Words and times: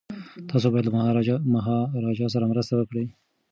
تاسي 0.49 0.67
باید 0.71 0.85
له 0.87 0.91
مهاراجا 2.05 2.27
سره 2.33 2.45
مرسته 2.51 2.73
وکړئ. 2.75 3.05